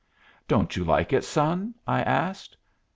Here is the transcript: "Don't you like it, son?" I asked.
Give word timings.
"Don't 0.47 0.75
you 0.75 0.83
like 0.83 1.13
it, 1.13 1.23
son?" 1.23 1.75
I 1.85 2.01
asked. 2.01 2.57